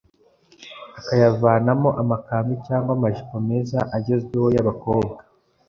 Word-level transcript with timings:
akayavanamo 0.99 1.89
amakanzu 2.01 2.53
cyangwa 2.67 2.91
amajipo 2.97 3.35
meza 3.49 3.77
agezweho 3.95 4.47
y'abakobwa 4.55 5.17